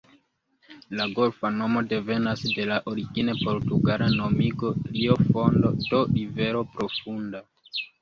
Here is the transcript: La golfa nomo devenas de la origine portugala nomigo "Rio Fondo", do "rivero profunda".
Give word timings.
La 0.99 1.05
golfa 1.19 1.51
nomo 1.57 1.83
devenas 1.91 2.41
de 2.57 2.67
la 2.71 2.79
origine 2.93 3.37
portugala 3.43 4.09
nomigo 4.17 4.75
"Rio 4.97 5.21
Fondo", 5.31 5.75
do 5.87 6.05
"rivero 6.19 6.69
profunda". 6.77 7.49